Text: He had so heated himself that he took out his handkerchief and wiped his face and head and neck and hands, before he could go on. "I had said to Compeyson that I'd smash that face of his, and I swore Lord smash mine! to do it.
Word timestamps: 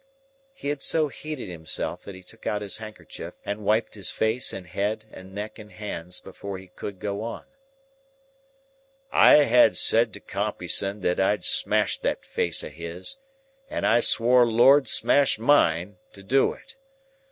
He 0.55 0.69
had 0.69 0.81
so 0.81 1.09
heated 1.09 1.47
himself 1.47 2.01
that 2.05 2.15
he 2.15 2.23
took 2.23 2.47
out 2.47 2.63
his 2.63 2.77
handkerchief 2.77 3.35
and 3.45 3.63
wiped 3.63 3.93
his 3.93 4.09
face 4.09 4.51
and 4.51 4.65
head 4.65 5.05
and 5.11 5.31
neck 5.31 5.59
and 5.59 5.71
hands, 5.71 6.19
before 6.19 6.57
he 6.57 6.69
could 6.69 6.97
go 6.97 7.21
on. 7.21 7.45
"I 9.11 9.43
had 9.43 9.77
said 9.77 10.11
to 10.13 10.19
Compeyson 10.19 11.01
that 11.01 11.19
I'd 11.19 11.43
smash 11.43 11.99
that 11.99 12.25
face 12.25 12.63
of 12.63 12.71
his, 12.73 13.17
and 13.69 13.85
I 13.85 13.99
swore 13.99 14.47
Lord 14.47 14.87
smash 14.87 15.37
mine! 15.37 15.99
to 16.13 16.23
do 16.23 16.51
it. 16.53 16.77